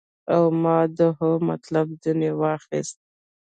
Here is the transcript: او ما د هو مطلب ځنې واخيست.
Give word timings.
او 0.33 0.41
ما 0.61 0.77
د 0.97 0.99
هو 1.17 1.29
مطلب 1.49 1.85
ځنې 2.03 2.31
واخيست. 2.41 2.97